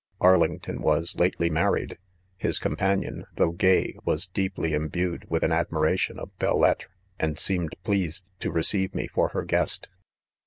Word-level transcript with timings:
Arlington 0.19 0.81
was 0.81 1.15
lately 1.17 1.47
married.,: 1.51 1.99
His 2.35 2.57
companion, 2.57 3.23
though 3.35 3.51
gay, 3.51 3.95
was 4.03 4.25
deeply 4.25 4.73
imbued 4.73 5.29
with 5.29 5.43
an 5.43 5.51
admiration 5.51 6.17
of 6.17 6.35
belles 6.39 6.59
lettres, 6.59 6.89
and. 7.19 7.37
seemed 7.37 7.75
.pleased 7.83 8.25
to 8.39 8.51
receive 8.51 8.95
me 8.95 9.05
for 9.05 9.27
her 9.27 9.43
guest. 9.43 9.89